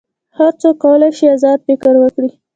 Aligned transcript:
هر 0.37 0.51
څوک 0.61 0.75
کولی 0.83 1.09
شي 1.17 1.25
آزاد 1.35 1.59
فکر 1.67 1.93
وکړي. 1.99 2.29